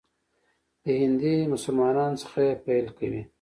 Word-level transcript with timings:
د 0.83 0.85
هندي 1.01 1.35
مسلمانانو 1.53 2.19
څخه 2.23 2.39
یې 2.47 2.53
پیل 2.65 2.85
کوي. 2.97 3.21